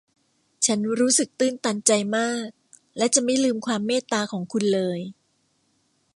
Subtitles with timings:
[0.65, 2.45] ฉันรู้สึกตื้นตันใจมาก
[2.97, 4.99] และจะไม่ลืมความเมตตาของคุณเลย